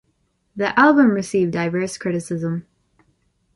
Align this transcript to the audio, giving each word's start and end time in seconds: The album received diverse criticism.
The 0.55 0.79
album 0.79 1.11
received 1.11 1.51
diverse 1.51 1.95
criticism. 1.99 2.65